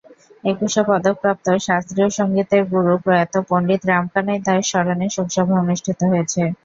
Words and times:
একুশে 0.43 0.81
পদকপ্রাপ্ত 0.87 1.45
শাস্ত্রীয় 1.67 2.09
সংগীতের 2.17 2.63
গুরু 2.71 2.93
প্রয়াত 3.03 3.33
পণ্ডিত 3.49 3.81
রামকানাই 3.85 4.39
দাশ 4.45 4.61
স্মরণে 4.69 5.07
শোকসভা 5.15 5.55
অনুষ্ঠিত 5.63 5.99
হয়েছে। 6.11 6.41